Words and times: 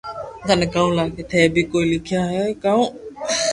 ٿني 0.45 0.67
ڪاو 0.73 0.87
لاگي 0.97 1.23
ٿي 1.29 1.41
بي 1.53 1.63
ڪوئي 1.71 1.85
لکيا 1.91 2.21
ھي 2.33 2.43
ڪاو 2.63 2.81